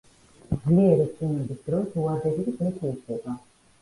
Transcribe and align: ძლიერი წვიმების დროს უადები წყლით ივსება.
ძლიერი 0.61 1.05
წვიმების 1.19 1.61
დროს 1.67 1.93
უადები 2.05 2.47
წყლით 2.49 2.85
ივსება. 2.93 3.37